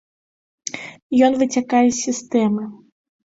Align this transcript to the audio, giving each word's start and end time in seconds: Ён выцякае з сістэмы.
Ён 1.27 1.37
выцякае 1.43 1.83
з 1.89 1.93
сістэмы. 2.07 2.63